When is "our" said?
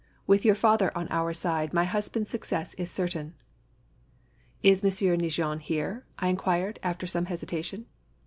1.11-1.31